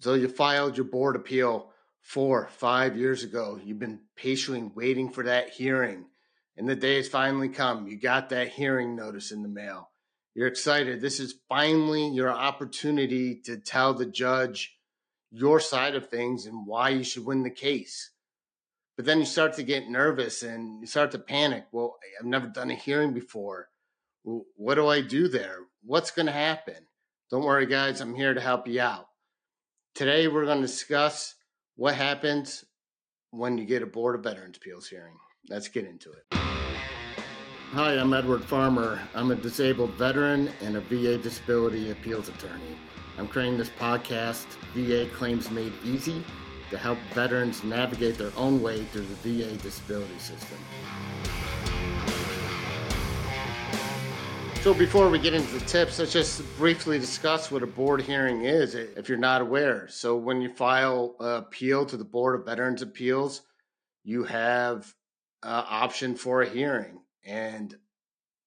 So 0.00 0.14
you 0.14 0.28
filed 0.28 0.76
your 0.76 0.86
board 0.86 1.16
appeal 1.16 1.70
four, 2.00 2.48
five 2.52 2.96
years 2.96 3.24
ago. 3.24 3.60
You've 3.62 3.78
been 3.78 4.00
patiently 4.16 4.70
waiting 4.74 5.10
for 5.10 5.24
that 5.24 5.50
hearing, 5.50 6.06
and 6.56 6.68
the 6.68 6.76
day 6.76 6.96
has 6.96 7.08
finally 7.08 7.48
come. 7.48 7.88
You 7.88 7.98
got 7.98 8.28
that 8.30 8.48
hearing 8.48 8.94
notice 8.94 9.32
in 9.32 9.42
the 9.42 9.48
mail. 9.48 9.90
You're 10.34 10.46
excited. 10.46 11.00
This 11.00 11.18
is 11.18 11.34
finally 11.48 12.08
your 12.08 12.30
opportunity 12.30 13.40
to 13.46 13.56
tell 13.56 13.92
the 13.92 14.06
judge 14.06 14.76
your 15.30 15.58
side 15.58 15.96
of 15.96 16.08
things 16.08 16.46
and 16.46 16.66
why 16.66 16.90
you 16.90 17.02
should 17.02 17.24
win 17.24 17.42
the 17.42 17.50
case. 17.50 18.12
But 18.96 19.04
then 19.04 19.18
you 19.18 19.26
start 19.26 19.54
to 19.54 19.62
get 19.64 19.90
nervous 19.90 20.42
and 20.42 20.80
you 20.80 20.86
start 20.86 21.10
to 21.10 21.18
panic. 21.18 21.66
Well, 21.72 21.96
I've 22.18 22.26
never 22.26 22.46
done 22.46 22.70
a 22.70 22.74
hearing 22.74 23.14
before. 23.14 23.68
What 24.22 24.76
do 24.76 24.86
I 24.86 25.00
do 25.00 25.26
there? 25.26 25.58
What's 25.84 26.12
going 26.12 26.26
to 26.26 26.32
happen? 26.32 26.86
Don't 27.30 27.44
worry, 27.44 27.66
guys. 27.66 28.00
I'm 28.00 28.14
here 28.14 28.32
to 28.32 28.40
help 28.40 28.68
you 28.68 28.80
out. 28.80 29.07
Today, 29.94 30.28
we're 30.28 30.44
going 30.44 30.60
to 30.60 30.66
discuss 30.66 31.34
what 31.76 31.94
happens 31.94 32.64
when 33.30 33.58
you 33.58 33.64
get 33.64 33.82
a 33.82 33.86
Board 33.86 34.14
of 34.14 34.22
Veterans 34.22 34.56
Appeals 34.56 34.88
hearing. 34.88 35.16
Let's 35.48 35.68
get 35.68 35.86
into 35.86 36.12
it. 36.12 36.24
Hi, 36.32 37.92
I'm 37.94 38.12
Edward 38.14 38.44
Farmer. 38.44 39.00
I'm 39.14 39.30
a 39.30 39.34
disabled 39.34 39.90
veteran 39.94 40.50
and 40.62 40.76
a 40.76 40.80
VA 40.80 41.18
disability 41.18 41.90
appeals 41.90 42.28
attorney. 42.28 42.78
I'm 43.18 43.26
creating 43.26 43.58
this 43.58 43.70
podcast, 43.70 44.46
VA 44.74 45.08
Claims 45.14 45.50
Made 45.50 45.72
Easy, 45.84 46.24
to 46.70 46.78
help 46.78 46.98
veterans 47.12 47.64
navigate 47.64 48.16
their 48.16 48.32
own 48.36 48.62
way 48.62 48.84
through 48.84 49.06
the 49.06 49.42
VA 49.42 49.56
disability 49.56 50.18
system. 50.18 50.58
So, 54.68 54.74
before 54.74 55.08
we 55.08 55.18
get 55.18 55.32
into 55.32 55.58
the 55.58 55.64
tips, 55.64 55.98
let's 55.98 56.12
just 56.12 56.42
briefly 56.58 56.98
discuss 56.98 57.50
what 57.50 57.62
a 57.62 57.66
board 57.66 58.02
hearing 58.02 58.44
is 58.44 58.74
if 58.74 59.08
you're 59.08 59.16
not 59.16 59.40
aware. 59.40 59.88
So, 59.88 60.14
when 60.14 60.42
you 60.42 60.52
file 60.52 61.16
an 61.20 61.36
appeal 61.36 61.86
to 61.86 61.96
the 61.96 62.04
Board 62.04 62.38
of 62.38 62.44
Veterans 62.44 62.82
Appeals, 62.82 63.40
you 64.04 64.24
have 64.24 64.94
an 65.42 65.64
option 65.66 66.16
for 66.16 66.42
a 66.42 66.48
hearing. 66.50 67.00
And 67.24 67.74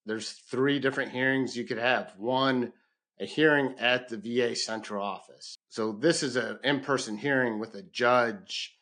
there's 0.06 0.30
three 0.30 0.78
different 0.78 1.12
hearings 1.12 1.58
you 1.58 1.64
could 1.64 1.80
have. 1.80 2.14
One, 2.20 2.72
a 3.20 3.26
hearing 3.26 3.74
at 3.80 4.08
the 4.08 4.18
VA 4.18 4.56
central 4.56 5.04
office. 5.04 5.56
So 5.70 5.92
this 5.92 6.22
is 6.22 6.36
an 6.36 6.60
in-person 6.64 7.18
hearing 7.18 7.58
with 7.58 7.74
a 7.74 7.82
judge 7.82 8.78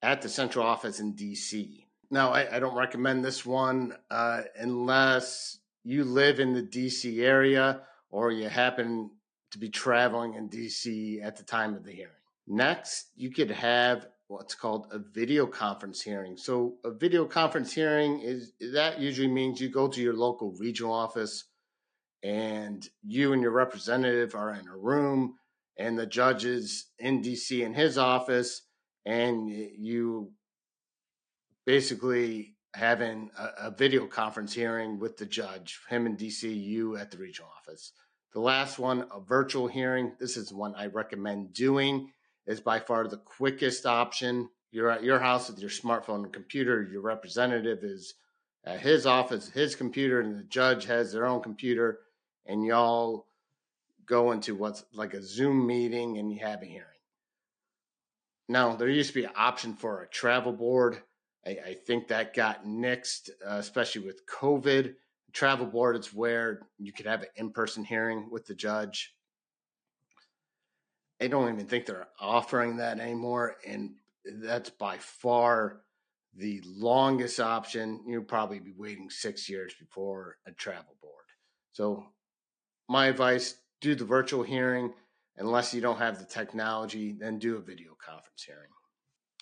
at 0.00 0.22
the 0.22 0.28
central 0.28 0.64
office 0.64 1.00
in 1.00 1.14
DC. 1.14 1.86
Now, 2.12 2.30
I, 2.30 2.54
I 2.54 2.60
don't 2.60 2.76
recommend 2.76 3.24
this 3.24 3.44
one 3.44 3.94
uh, 4.12 4.42
unless 4.56 5.58
you 5.88 6.04
live 6.04 6.38
in 6.38 6.52
the 6.52 6.62
DC 6.62 7.22
area 7.22 7.80
or 8.10 8.30
you 8.30 8.46
happen 8.46 9.10
to 9.50 9.58
be 9.58 9.70
traveling 9.70 10.34
in 10.34 10.50
DC 10.50 11.24
at 11.24 11.36
the 11.36 11.42
time 11.42 11.74
of 11.74 11.82
the 11.82 11.90
hearing. 11.90 12.12
Next, 12.46 13.06
you 13.16 13.30
could 13.30 13.50
have 13.50 14.06
what's 14.26 14.54
called 14.54 14.88
a 14.92 14.98
video 14.98 15.46
conference 15.46 16.02
hearing. 16.02 16.36
So, 16.36 16.74
a 16.84 16.90
video 16.90 17.24
conference 17.24 17.72
hearing 17.72 18.20
is 18.20 18.52
that 18.72 19.00
usually 19.00 19.28
means 19.28 19.62
you 19.62 19.70
go 19.70 19.88
to 19.88 20.02
your 20.02 20.12
local 20.12 20.52
regional 20.58 20.92
office 20.92 21.44
and 22.22 22.86
you 23.02 23.32
and 23.32 23.40
your 23.40 23.52
representative 23.52 24.34
are 24.34 24.52
in 24.52 24.68
a 24.68 24.76
room 24.76 25.36
and 25.78 25.98
the 25.98 26.04
judge 26.04 26.44
is 26.44 26.88
in 26.98 27.22
DC 27.22 27.64
in 27.64 27.72
his 27.72 27.96
office 27.96 28.60
and 29.06 29.48
you 29.48 30.32
basically 31.64 32.57
having 32.74 33.30
a, 33.38 33.68
a, 33.68 33.70
video 33.70 34.06
conference 34.06 34.52
hearing 34.52 34.98
with 34.98 35.16
the 35.16 35.26
judge, 35.26 35.80
him 35.88 36.06
in 36.06 36.16
DC, 36.16 36.42
you 36.42 36.96
at 36.96 37.10
the 37.10 37.16
regional 37.16 37.50
office. 37.56 37.92
The 38.34 38.40
last 38.40 38.78
one, 38.78 39.06
a 39.14 39.20
virtual 39.20 39.68
hearing. 39.68 40.12
This 40.20 40.36
is 40.36 40.52
one 40.52 40.74
I 40.74 40.86
recommend 40.86 41.54
doing. 41.54 42.12
Is 42.46 42.60
by 42.60 42.78
far 42.78 43.06
the 43.08 43.18
quickest 43.18 43.84
option. 43.84 44.48
You're 44.70 44.90
at 44.90 45.02
your 45.02 45.18
house 45.18 45.48
with 45.48 45.58
your 45.58 45.70
smartphone 45.70 46.24
and 46.24 46.32
computer. 46.32 46.82
Your 46.82 47.02
representative 47.02 47.82
is 47.82 48.14
at 48.64 48.80
his 48.80 49.06
office, 49.06 49.50
his 49.50 49.74
computer, 49.74 50.20
and 50.20 50.38
the 50.38 50.44
judge 50.44 50.84
has 50.86 51.12
their 51.12 51.26
own 51.26 51.42
computer 51.42 52.00
and 52.48 52.64
y'all 52.64 53.26
go 54.06 54.32
into 54.32 54.54
what's 54.54 54.84
like 54.92 55.14
a 55.14 55.22
Zoom 55.22 55.66
meeting 55.66 56.18
and 56.18 56.32
you 56.32 56.40
have 56.40 56.62
a 56.62 56.66
hearing. 56.66 56.86
Now, 58.48 58.74
there 58.74 58.88
used 58.88 59.10
to 59.10 59.20
be 59.20 59.24
an 59.24 59.32
option 59.36 59.74
for 59.74 60.02
a 60.02 60.08
travel 60.08 60.52
board. 60.52 61.02
I, 61.48 61.70
I 61.70 61.74
think 61.74 62.08
that 62.08 62.34
got 62.34 62.66
nixed, 62.66 63.30
uh, 63.46 63.54
especially 63.54 64.02
with 64.02 64.26
COVID. 64.26 64.94
Travel 65.32 65.66
board 65.66 65.96
is 65.96 66.12
where 66.12 66.60
you 66.78 66.92
could 66.92 67.06
have 67.06 67.22
an 67.22 67.28
in 67.36 67.50
person 67.50 67.84
hearing 67.84 68.28
with 68.30 68.46
the 68.46 68.54
judge. 68.54 69.14
I 71.20 71.26
don't 71.26 71.52
even 71.52 71.66
think 71.66 71.86
they're 71.86 72.08
offering 72.20 72.76
that 72.76 73.00
anymore. 73.00 73.56
And 73.66 73.94
that's 74.42 74.70
by 74.70 74.98
far 74.98 75.80
the 76.36 76.62
longest 76.66 77.40
option. 77.40 78.04
You'll 78.06 78.24
probably 78.24 78.60
be 78.60 78.74
waiting 78.76 79.08
six 79.10 79.48
years 79.48 79.74
before 79.78 80.36
a 80.46 80.52
travel 80.52 80.96
board. 81.00 81.14
So 81.72 82.04
my 82.88 83.06
advice 83.06 83.54
do 83.80 83.94
the 83.94 84.04
virtual 84.04 84.42
hearing. 84.42 84.92
Unless 85.38 85.72
you 85.72 85.80
don't 85.80 85.98
have 85.98 86.18
the 86.18 86.24
technology, 86.24 87.12
then 87.12 87.38
do 87.38 87.56
a 87.56 87.60
video 87.60 87.96
conference 88.04 88.42
hearing. 88.44 88.70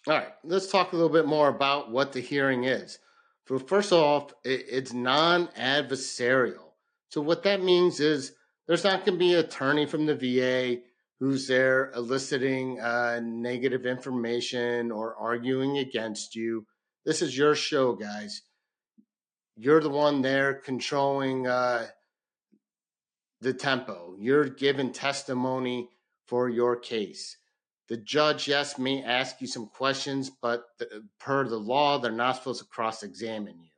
All 0.08 0.14
right, 0.14 0.28
let's 0.44 0.70
talk 0.70 0.92
a 0.92 0.96
little 0.96 1.10
bit 1.10 1.26
more 1.26 1.48
about 1.48 1.90
what 1.90 2.12
the 2.12 2.20
hearing 2.20 2.62
is. 2.62 3.00
So, 3.48 3.58
first 3.58 3.92
off, 3.92 4.32
it's 4.44 4.92
non 4.92 5.48
adversarial. 5.48 6.70
So, 7.08 7.20
what 7.20 7.42
that 7.42 7.60
means 7.62 7.98
is 7.98 8.32
there's 8.68 8.84
not 8.84 9.04
going 9.04 9.18
to 9.18 9.18
be 9.18 9.34
an 9.34 9.40
attorney 9.40 9.84
from 9.84 10.06
the 10.06 10.14
VA 10.14 10.82
who's 11.18 11.48
there 11.48 11.90
eliciting 11.96 12.78
uh, 12.80 13.20
negative 13.24 13.84
information 13.84 14.92
or 14.92 15.16
arguing 15.16 15.78
against 15.78 16.36
you. 16.36 16.66
This 17.04 17.20
is 17.20 17.36
your 17.36 17.56
show, 17.56 17.94
guys. 17.94 18.42
You're 19.56 19.80
the 19.80 19.90
one 19.90 20.22
there 20.22 20.54
controlling 20.54 21.48
uh, 21.48 21.86
the 23.40 23.54
tempo. 23.54 24.14
You're 24.20 24.48
giving 24.48 24.92
testimony 24.92 25.88
for 26.26 26.48
your 26.48 26.76
case. 26.76 27.36
The 27.88 27.96
judge, 27.96 28.48
yes, 28.48 28.78
may 28.78 29.02
ask 29.02 29.40
you 29.40 29.46
some 29.46 29.68
questions, 29.68 30.30
but 30.30 30.64
the, 30.78 31.04
per 31.20 31.48
the 31.48 31.58
law, 31.58 31.98
they're 31.98 32.10
not 32.10 32.36
supposed 32.36 32.60
to 32.60 32.66
cross 32.66 33.02
examine 33.02 33.60
you. 33.60 33.70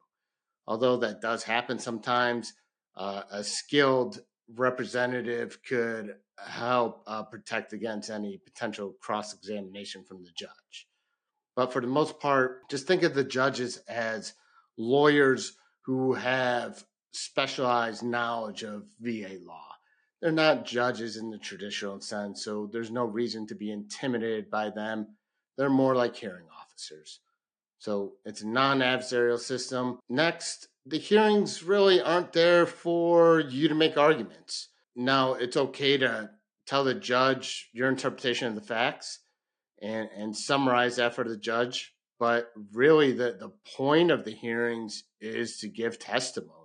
Although 0.66 0.98
that 0.98 1.20
does 1.20 1.42
happen 1.42 1.78
sometimes, 1.78 2.54
uh, 2.96 3.22
a 3.30 3.44
skilled 3.44 4.20
representative 4.54 5.58
could 5.62 6.14
help 6.38 7.02
uh, 7.06 7.22
protect 7.24 7.72
against 7.72 8.10
any 8.10 8.38
potential 8.38 8.94
cross 9.00 9.34
examination 9.34 10.04
from 10.04 10.22
the 10.24 10.30
judge. 10.34 10.88
But 11.54 11.72
for 11.72 11.80
the 11.80 11.88
most 11.88 12.20
part, 12.20 12.68
just 12.70 12.86
think 12.86 13.02
of 13.02 13.14
the 13.14 13.24
judges 13.24 13.78
as 13.88 14.34
lawyers 14.76 15.56
who 15.82 16.14
have 16.14 16.84
specialized 17.12 18.02
knowledge 18.02 18.62
of 18.62 18.84
VA 19.00 19.38
law. 19.42 19.77
They're 20.20 20.32
not 20.32 20.66
judges 20.66 21.16
in 21.16 21.30
the 21.30 21.38
traditional 21.38 22.00
sense, 22.00 22.44
so 22.44 22.68
there's 22.72 22.90
no 22.90 23.04
reason 23.04 23.46
to 23.48 23.54
be 23.54 23.70
intimidated 23.70 24.50
by 24.50 24.70
them. 24.70 25.16
They're 25.56 25.70
more 25.70 25.94
like 25.94 26.16
hearing 26.16 26.46
officers. 26.60 27.20
So 27.78 28.14
it's 28.24 28.42
a 28.42 28.48
non 28.48 28.80
adversarial 28.80 29.38
system. 29.38 30.00
Next, 30.08 30.68
the 30.86 30.98
hearings 30.98 31.62
really 31.62 32.00
aren't 32.00 32.32
there 32.32 32.66
for 32.66 33.40
you 33.40 33.68
to 33.68 33.74
make 33.74 33.96
arguments. 33.96 34.68
Now, 34.96 35.34
it's 35.34 35.56
okay 35.56 35.96
to 35.98 36.30
tell 36.66 36.82
the 36.82 36.94
judge 36.94 37.68
your 37.72 37.88
interpretation 37.88 38.48
of 38.48 38.56
the 38.56 38.60
facts 38.60 39.20
and, 39.80 40.08
and 40.16 40.36
summarize 40.36 40.96
that 40.96 41.14
for 41.14 41.24
the 41.24 41.36
judge. 41.36 41.94
But 42.18 42.50
really, 42.72 43.12
the, 43.12 43.36
the 43.38 43.52
point 43.76 44.10
of 44.10 44.24
the 44.24 44.32
hearings 44.32 45.04
is 45.20 45.58
to 45.58 45.68
give 45.68 46.00
testimony 46.00 46.58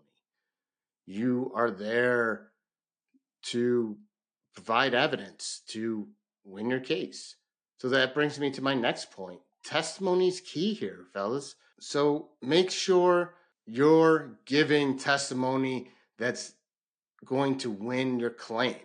you 1.06 1.52
are 1.56 1.72
there 1.72 2.48
to 3.44 3.98
provide 4.54 4.94
evidence 4.94 5.62
to 5.68 6.08
win 6.44 6.70
your 6.70 6.80
case. 6.80 7.36
So 7.78 7.90
that 7.90 8.14
brings 8.14 8.40
me 8.40 8.52
to 8.52 8.62
my 8.62 8.74
next 8.74 9.12
point. 9.12 9.40
Testimony 9.64 10.28
is 10.28 10.42
key 10.42 10.74
here, 10.74 11.06
fellas. 11.14 11.56
So 11.80 12.30
make 12.42 12.72
sure 12.72 13.36
you're 13.66 14.40
giving 14.46 14.98
testimony 14.98 15.90
that's 16.18 16.54
going 17.26 17.58
to 17.60 17.72
win 17.72 18.20
your 18.20 18.30
claim. 18.30 18.76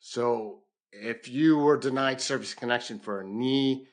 So 0.00 0.60
if 0.92 1.28
you 1.28 1.58
were 1.58 1.76
denied 1.76 2.20
service 2.20 2.54
connection 2.54 2.98
for 2.98 3.20
a 3.20 3.26
knee 3.26 3.86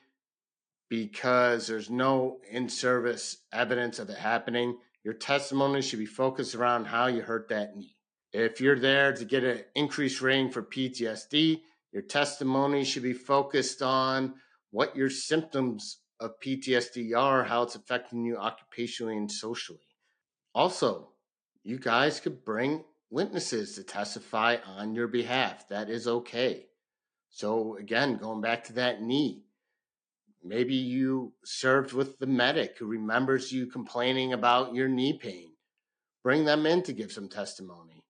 because 0.88 1.66
there's 1.66 1.90
no 1.90 2.38
in 2.50 2.68
service 2.68 3.38
evidence 3.52 3.98
of 3.98 4.10
it 4.10 4.18
happening, 4.18 4.78
your 5.02 5.14
testimony 5.14 5.82
should 5.82 5.98
be 5.98 6.06
focused 6.06 6.54
around 6.54 6.86
how 6.86 7.06
you 7.06 7.22
hurt 7.22 7.48
that 7.48 7.76
knee. 7.76 7.96
If 8.34 8.60
you're 8.60 8.80
there 8.80 9.12
to 9.12 9.24
get 9.24 9.44
an 9.44 9.62
increased 9.76 10.20
rating 10.20 10.50
for 10.50 10.60
PTSD, 10.60 11.60
your 11.92 12.02
testimony 12.02 12.82
should 12.82 13.04
be 13.04 13.12
focused 13.12 13.80
on 13.80 14.34
what 14.72 14.96
your 14.96 15.08
symptoms 15.08 15.98
of 16.18 16.40
PTSD 16.44 17.16
are, 17.16 17.44
how 17.44 17.62
it's 17.62 17.76
affecting 17.76 18.24
you 18.24 18.34
occupationally 18.34 19.16
and 19.16 19.30
socially. 19.30 19.86
Also, 20.52 21.10
you 21.62 21.78
guys 21.78 22.18
could 22.18 22.44
bring 22.44 22.82
witnesses 23.08 23.76
to 23.76 23.84
testify 23.84 24.56
on 24.66 24.96
your 24.96 25.06
behalf. 25.06 25.68
That 25.68 25.88
is 25.88 26.08
okay. 26.08 26.66
So, 27.30 27.76
again, 27.76 28.16
going 28.16 28.40
back 28.40 28.64
to 28.64 28.72
that 28.72 29.00
knee, 29.00 29.44
maybe 30.42 30.74
you 30.74 31.34
served 31.44 31.92
with 31.92 32.18
the 32.18 32.26
medic 32.26 32.78
who 32.78 32.86
remembers 32.86 33.52
you 33.52 33.68
complaining 33.68 34.32
about 34.32 34.74
your 34.74 34.88
knee 34.88 35.16
pain. 35.16 35.52
Bring 36.24 36.44
them 36.44 36.66
in 36.66 36.82
to 36.82 36.92
give 36.92 37.12
some 37.12 37.28
testimony. 37.28 38.03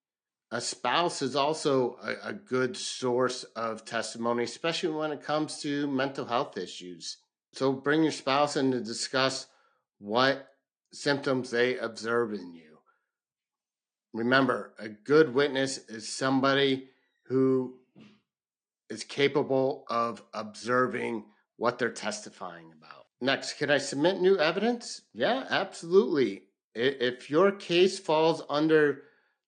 A 0.55 0.61
spouse 0.61 1.21
is 1.21 1.35
also 1.35 1.99
a, 2.01 2.29
a 2.29 2.33
good 2.33 2.77
source 2.77 3.43
of 3.57 3.85
testimony, 3.85 4.45
especially 4.45 4.95
when 4.95 5.11
it 5.11 5.21
comes 5.21 5.61
to 5.63 5.89
mental 5.89 6.27
health 6.27 6.57
issues. 6.57 7.17
So, 7.55 7.73
bring 7.73 8.05
your 8.05 8.13
spouse 8.13 8.57
in 8.57 8.71
to 8.71 8.81
discuss 8.81 9.49
what 9.99 10.47
symptoms 10.93 11.51
they 11.51 11.77
observe 11.79 12.33
in 12.35 12.55
you. 12.55 12.79
Remember, 14.13 14.75
a 14.79 14.89
good 14.89 15.35
witness 15.35 15.79
is 15.89 16.09
somebody 16.09 16.89
who 17.25 17.75
is 18.89 19.03
capable 19.03 19.85
of 19.91 20.23
observing 20.35 21.25
what 21.57 21.81
they're 21.81 21.91
testifying 21.91 22.71
about. 22.79 23.07
Next, 23.21 23.55
can 23.55 23.73
I 23.73 23.79
submit 23.79 24.21
new 24.21 24.39
evidence? 24.39 25.03
Yeah, 25.15 25.47
absolutely. 25.51 26.43
If 26.77 27.29
your 27.29 27.51
case 27.51 27.99
falls 27.99 28.41
under 28.49 29.03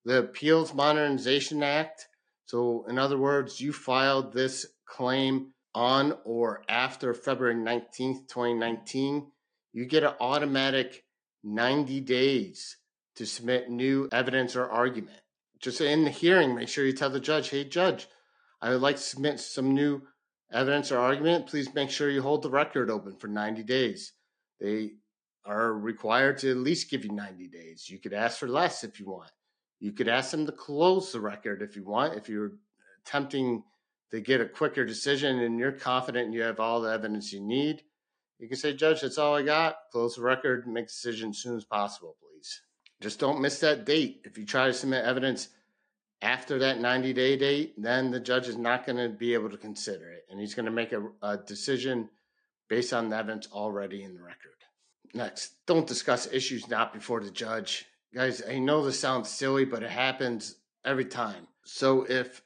the 0.07 0.21
Appeals 0.21 0.73
Modernization 0.73 1.65
Act, 1.65 2.07
so 2.45 2.87
in 2.89 2.97
other 2.97 3.19
words, 3.19 3.61
you 3.61 3.73
filed 3.73 4.33
this 4.33 4.65
claim 4.87 5.49
on 5.75 6.17
or 6.25 6.63
after 6.69 7.13
February 7.13 7.57
19th, 7.57 8.29
2019, 8.29 9.27
you 9.73 9.85
get 9.85 10.05
an 10.05 10.15
automatic 10.21 11.05
90 11.43 12.01
days 12.03 12.77
to 13.17 13.27
submit 13.27 13.69
new 13.69 14.09
evidence 14.13 14.55
or 14.55 14.71
argument. 14.71 15.19
Just 15.59 15.81
in 15.81 16.05
the 16.05 16.11
hearing, 16.11 16.55
make 16.55 16.69
sure 16.69 16.87
you 16.87 16.93
tell 16.93 17.11
the 17.11 17.19
judge, 17.19 17.51
hey, 17.51 17.65
judge, 17.65 18.07
I 18.63 18.71
would 18.71 18.81
like 18.81 18.97
to 18.97 19.03
submit 19.03 19.41
some 19.41 19.75
new 19.75 20.03
evidence 20.53 20.93
or 20.93 20.99
argument. 20.99 21.49
Please 21.49 21.75
make 21.75 21.91
sure 21.91 22.09
you 22.09 22.23
hold 22.23 22.43
the 22.43 22.51
record 22.51 22.91
open 22.91 23.17
for 23.17 23.27
90 23.27 23.65
days. 23.65 24.13
They 24.61 24.93
are 25.45 25.73
required 25.73 26.39
to 26.39 26.51
at 26.53 26.59
least 26.59 26.91
give 26.91 27.05
you 27.05 27.11
90 27.11 27.49
days. 27.49 27.91
You 27.91 27.99
could 27.99 28.13
ask 28.13 28.39
for 28.39 28.49
less 28.49 28.85
if 28.85 29.01
you 29.01 29.07
want. 29.07 29.31
You 29.79 29.93
could 29.93 30.09
ask 30.09 30.31
them 30.31 30.47
to 30.47 30.53
close 30.53 31.13
the 31.13 31.21
record 31.21 31.63
if 31.63 31.77
you 31.77 31.85
want. 31.85 32.15
If 32.15 32.29
you're 32.29 32.53
attempting 33.05 33.63
to 34.11 34.21
get 34.21 34.41
a 34.41 34.47
quicker 34.47 34.85
decision 34.85 35.41
and 35.41 35.59
you're 35.59 35.73
confident 35.73 36.33
you 36.33 36.43
have 36.43 36.61
all 36.61 36.81
the 36.81 36.91
evidence 36.91 37.33
you 37.33 37.41
need, 37.41 37.83
you 38.39 38.49
can 38.49 38.57
say, 38.57 38.75
Judge, 38.75 39.01
that's 39.01 39.19
all 39.19 39.35
I 39.35 39.43
got. 39.43 39.77
Close 39.93 40.17
the 40.17 40.23
record, 40.23 40.67
make 40.67 40.85
a 40.85 40.89
decision 40.89 41.31
as 41.31 41.39
soon 41.39 41.57
as 41.57 41.65
possible, 41.65 42.17
please. 42.21 42.61
Just 43.01 43.19
don't 43.19 43.41
miss 43.41 43.61
that 43.61 43.85
date. 43.85 44.23
If 44.25 44.39
you 44.39 44.45
try 44.45 44.67
to 44.67 44.73
submit 44.73 45.05
evidence 45.05 45.49
after 46.23 46.59
that 46.61 46.81
90 46.81 47.13
day 47.13 47.37
date, 47.37 47.75
then 47.79 48.11
the 48.11 48.21
judge 48.21 48.49
is 48.49 48.57
not 48.57 48.87
going 48.87 48.99
to 48.99 49.09
be 49.09 49.35
able 49.35 49.51
to 49.51 49.57
consider 49.57 50.11
it. 50.11 50.27
And 50.31 50.41
he's 50.41 50.55
going 50.55 50.67
to 50.67 50.73
make 50.73 50.93
a, 50.93 51.03
a 51.23 51.37
decision 51.37 52.09
based 52.69 52.93
on 52.93 53.11
the 53.11 53.17
evidence 53.17 53.49
already 53.53 54.03
in 54.03 54.15
the 54.15 54.23
record. 54.23 54.53
Next, 55.15 55.55
don't 55.67 55.87
discuss 55.87 56.31
issues 56.33 56.69
not 56.69 56.93
before 56.93 57.21
the 57.21 57.31
judge. 57.31 57.87
Guys, 58.17 58.43
I 58.49 58.59
know 58.59 58.83
this 58.83 58.99
sounds 58.99 59.29
silly, 59.29 59.67
but 59.67 59.83
it 59.83 59.91
happens 59.91 60.57
every 60.87 61.05
time. 61.05 61.47
So 61.67 62.05
if 62.09 62.41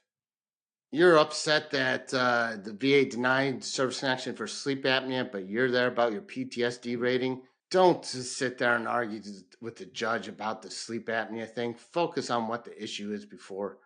you're 0.91 1.17
upset 1.17 1.71
that 1.71 2.13
uh, 2.13 2.57
the 2.61 2.73
VA 2.73 3.09
denied 3.09 3.63
service 3.63 4.01
connection 4.01 4.35
for 4.35 4.47
sleep 4.47 4.83
apnea, 4.83 5.31
but 5.31 5.47
you're 5.47 5.71
there 5.71 5.87
about 5.87 6.11
your 6.11 6.23
PTSD 6.23 6.99
rating, 6.99 7.43
don't 7.69 8.03
just 8.03 8.37
sit 8.37 8.57
there 8.57 8.75
and 8.75 8.85
argue 8.85 9.21
with 9.61 9.77
the 9.77 9.85
judge 9.85 10.27
about 10.27 10.61
the 10.61 10.69
sleep 10.69 11.07
apnea 11.07 11.49
thing. 11.49 11.73
Focus 11.73 12.29
on 12.29 12.49
what 12.49 12.65
the 12.65 12.83
issue 12.83 13.13
is 13.13 13.25
before 13.25 13.77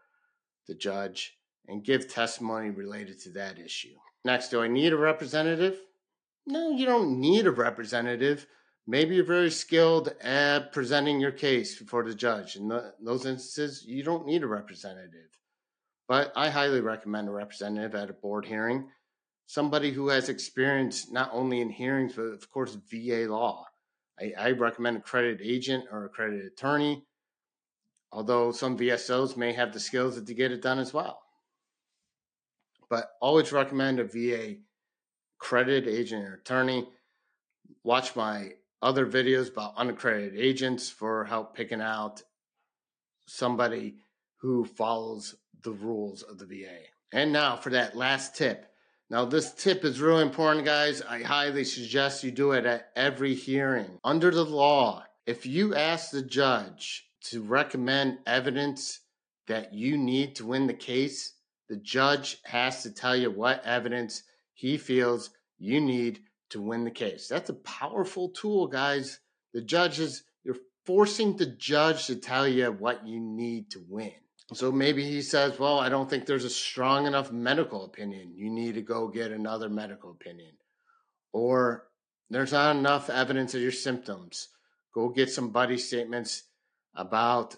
the 0.68 0.74
judge 0.74 1.38
and 1.68 1.84
give 1.84 2.12
testimony 2.12 2.72
related 2.72 3.22
to 3.22 3.30
that 3.30 3.60
issue. 3.60 3.94
Next, 4.24 4.50
do 4.50 4.64
I 4.64 4.68
need 4.68 4.92
a 4.92 4.98
representative? 4.98 5.78
No, 6.48 6.72
you 6.72 6.88
don't 6.88 7.20
need 7.20 7.46
a 7.46 7.52
representative. 7.52 8.48
Maybe 8.88 9.16
you're 9.16 9.26
very 9.26 9.50
skilled 9.50 10.14
at 10.22 10.72
presenting 10.72 11.20
your 11.20 11.32
case 11.32 11.80
before 11.80 12.04
the 12.04 12.14
judge. 12.14 12.56
In 12.56 12.68
the, 12.68 12.94
those 13.02 13.26
instances, 13.26 13.84
you 13.86 14.04
don't 14.04 14.28
need 14.28 14.44
a 14.44 14.48
representative. 14.48 15.30
But 16.08 16.32
I 16.36 16.52
highly 16.52 16.82
recommend 16.82 17.28
a 17.28 17.32
representative 17.32 17.96
at 17.96 18.12
a 18.12 18.14
board 18.14 18.46
hearing, 18.46 18.90
somebody 19.48 19.92
who 19.92 20.10
has 20.10 20.30
experience 20.30 21.10
not 21.10 21.32
only 21.34 21.62
in 21.62 21.70
hearings, 21.70 22.14
but 22.16 22.26
of 22.26 22.52
course, 22.52 22.78
VA 22.92 23.26
law. 23.28 23.66
I, 24.20 24.34
I 24.38 24.52
recommend 24.52 24.98
a 24.98 25.00
accredited 25.00 25.42
agent 25.46 25.86
or 25.92 26.06
accredited 26.06 26.46
attorney, 26.46 27.04
although 28.12 28.52
some 28.52 28.78
VSOs 28.78 29.36
may 29.36 29.52
have 29.54 29.74
the 29.74 29.80
skills 29.80 30.22
to 30.22 30.34
get 30.36 30.52
it 30.52 30.62
done 30.62 30.78
as 30.78 30.94
well. 30.94 31.22
But 32.88 33.14
always 33.20 33.52
recommend 33.52 34.00
a 34.00 34.04
VA 34.04 34.58
accredited 35.40 35.88
agent 35.88 36.24
or 36.24 36.36
attorney. 36.36 36.88
Watch 37.84 38.16
my 38.16 38.52
other 38.86 39.06
videos 39.06 39.52
about 39.52 39.74
unaccredited 39.76 40.40
agents 40.40 40.90
for 40.90 41.26
help 41.26 41.56
picking 41.56 41.82
out 41.82 42.24
somebody 43.26 43.96
who 44.38 44.64
follows 44.64 45.36
the 45.64 45.72
rules 45.72 46.22
of 46.22 46.38
the 46.38 46.46
VA. 46.46 46.78
And 47.12 47.34
now 47.34 47.56
for 47.56 47.72
that 47.72 47.98
last 47.98 48.36
tip 48.36 48.72
now, 49.10 49.24
this 49.26 49.54
tip 49.54 49.86
is 49.86 50.02
really 50.02 50.24
important, 50.24 50.66
guys. 50.66 51.04
I 51.04 51.22
highly 51.22 51.64
suggest 51.64 52.24
you 52.24 52.32
do 52.32 52.54
it 52.54 52.66
at 52.66 52.90
every 52.96 53.36
hearing. 53.36 54.00
Under 54.04 54.32
the 54.32 54.46
law, 54.46 55.06
if 55.28 55.46
you 55.46 55.76
ask 55.76 56.10
the 56.10 56.24
judge 56.24 57.08
to 57.26 57.44
recommend 57.44 58.18
evidence 58.26 59.02
that 59.48 59.74
you 59.74 59.96
need 59.96 60.36
to 60.38 60.48
win 60.48 60.66
the 60.66 60.74
case, 60.74 61.34
the 61.70 61.76
judge 61.76 62.40
has 62.46 62.82
to 62.82 62.92
tell 62.92 63.16
you 63.16 63.30
what 63.30 63.64
evidence 63.64 64.24
he 64.54 64.78
feels 64.78 65.30
you 65.60 65.80
need 65.80 66.22
to 66.50 66.62
win 66.62 66.84
the 66.84 66.92
case. 66.92 67.28
That's 67.28 67.50
a 67.50 67.56
powerful 67.56 68.30
tool, 68.30 68.68
guys. 68.68 69.20
The 69.54 69.62
judge 69.62 70.00
is, 70.00 70.24
you're 70.44 70.58
forcing 70.86 71.38
the 71.38 71.46
judge 71.46 72.08
to 72.08 72.16
tell 72.16 72.48
you 72.48 72.72
what 72.72 73.08
you 73.08 73.20
need 73.20 73.72
to 73.72 73.84
win. 73.88 74.14
So 74.54 74.72
maybe 74.72 75.04
he 75.04 75.22
says, 75.22 75.58
Well, 75.58 75.80
I 75.80 75.90
don't 75.90 76.10
think 76.10 76.26
there's 76.26 76.46
a 76.46 76.50
strong 76.50 77.08
enough 77.08 77.32
medical 77.32 77.84
opinion. 77.84 78.34
You 78.36 78.52
need 78.52 78.76
to 78.76 78.82
go 78.82 79.08
get 79.08 79.32
another 79.32 79.70
medical 79.70 80.12
opinion. 80.12 80.52
Or 81.34 81.88
there's 82.30 82.52
not 82.52 82.76
enough 82.76 83.10
evidence 83.10 83.56
of 83.56 83.62
your 83.62 83.72
symptoms. 83.72 84.50
Go 84.94 85.10
get 85.10 85.32
some 85.32 85.50
buddy 85.50 85.78
statements 85.78 86.44
about 86.96 87.56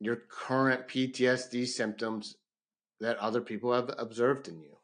your 0.00 0.16
current 0.16 0.86
PTSD 0.86 1.66
symptoms 1.66 2.36
that 3.00 3.16
other 3.18 3.40
people 3.40 3.72
have 3.72 3.90
observed 3.98 4.48
in 4.48 4.60
you. 4.60 4.76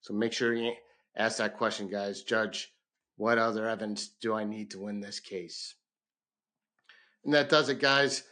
So 0.00 0.14
make 0.14 0.32
sure 0.32 0.54
you 0.54 0.72
ask 1.16 1.38
that 1.38 1.56
question, 1.56 1.88
guys. 1.88 2.22
Judge, 2.22 2.72
what 3.16 3.38
other 3.38 3.68
evidence 3.68 4.08
do 4.20 4.34
I 4.34 4.44
need 4.44 4.70
to 4.72 4.80
win 4.80 5.00
this 5.00 5.20
case? 5.20 5.74
And 7.24 7.32
that 7.34 7.48
does 7.48 7.68
it, 7.68 7.80
guys. 7.80 8.24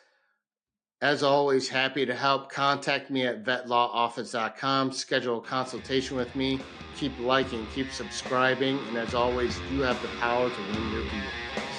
As 1.01 1.23
always, 1.23 1.69
happy 1.69 2.07
to 2.07 2.15
help. 2.15 2.51
Contact 2.51 3.11
me 3.11 3.27
at 3.27 3.45
vetlawoffice.com. 3.45 4.93
Schedule 4.93 5.39
a 5.39 5.43
consultation 5.43 6.17
with 6.17 6.35
me. 6.37 6.61
Keep 6.97 7.19
liking, 7.19 7.67
keep 7.75 7.91
subscribing, 7.91 8.79
and 8.89 8.97
as 8.97 9.15
always, 9.15 9.59
you 9.73 9.81
have 9.83 10.01
the 10.03 10.09
power 10.21 10.49
to 10.49 10.61
win 10.61 10.93
your 10.93 11.03
VA 11.03 11.72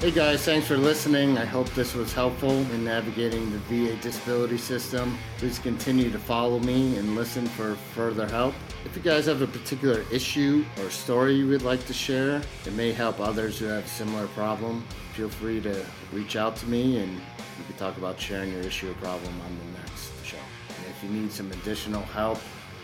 Hey 0.00 0.12
guys, 0.12 0.44
thanks 0.44 0.68
for 0.68 0.76
listening. 0.76 1.38
I 1.38 1.44
hope 1.44 1.68
this 1.70 1.92
was 1.92 2.12
helpful 2.12 2.52
in 2.52 2.84
navigating 2.84 3.50
the 3.50 3.58
VA 3.66 4.00
disability 4.00 4.56
system. 4.56 5.18
Please 5.38 5.58
continue 5.58 6.08
to 6.12 6.20
follow 6.20 6.60
me 6.60 6.96
and 6.98 7.16
listen 7.16 7.46
for 7.46 7.74
further 7.96 8.28
help. 8.28 8.54
If 8.84 8.94
you 8.94 9.02
guys 9.02 9.26
have 9.26 9.42
a 9.42 9.48
particular 9.48 10.04
issue 10.12 10.64
or 10.80 10.88
story 10.90 11.34
you 11.34 11.48
would 11.48 11.62
like 11.62 11.84
to 11.86 11.92
share 11.92 12.40
it 12.64 12.72
may 12.74 12.92
help 12.92 13.18
others 13.18 13.58
who 13.58 13.64
have 13.64 13.86
a 13.86 13.88
similar 13.88 14.28
problem, 14.28 14.84
feel 15.14 15.28
free 15.28 15.60
to 15.62 15.84
reach 16.12 16.36
out 16.36 16.54
to 16.58 16.66
me 16.66 17.00
and 17.00 17.10
we 17.58 17.64
can 17.66 17.74
talk 17.76 17.96
about 17.96 18.20
sharing 18.20 18.52
your 18.52 18.60
issue 18.60 18.88
or 18.92 18.94
problem 18.94 19.34
on 19.40 19.58
the 19.58 19.80
next 19.80 20.12
show. 20.24 20.36
And 20.68 20.86
if 20.86 21.02
you 21.02 21.10
need 21.10 21.32
some 21.32 21.50
additional 21.50 22.02
help, 22.02 22.38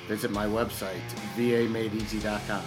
visit 0.09 0.33
my 0.33 0.47
website, 0.47 0.99
vamadeeasy.com. 1.37 2.64